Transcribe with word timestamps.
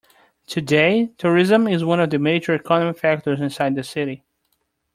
Today, 0.47 1.13
tourism 1.19 1.67
is 1.67 1.85
one 1.85 1.99
of 1.99 2.09
the 2.09 2.17
major 2.17 2.55
economic 2.55 2.97
factors 2.97 3.39
inside 3.39 3.75
the 3.75 3.83
city. 3.83 4.23